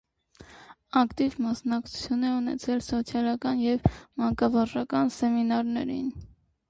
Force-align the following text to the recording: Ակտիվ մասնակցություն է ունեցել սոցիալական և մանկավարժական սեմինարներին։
Ակտիվ 1.01 1.35
մասնակցություն 1.47 2.25
է 2.29 2.31
ունեցել 2.37 2.81
սոցիալական 2.87 3.63
և 3.67 3.85
մանկավարժական 4.23 5.13
սեմինարներին։ 5.21 6.09